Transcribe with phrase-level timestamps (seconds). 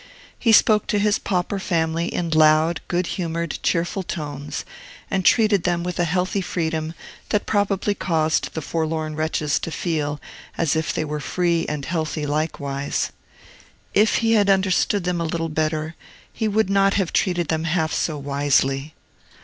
[0.39, 4.65] He spoke to his pauper family in loud, good humored, cheerful tones,
[5.11, 6.95] and treated them with a healthy freedom
[7.29, 10.19] that probably caused the forlorn wretches to feel
[10.57, 13.11] as if they were free and healthy likewise.
[13.93, 15.93] If he had understood them a little better,
[16.33, 18.95] he would not have treated them half so wisely.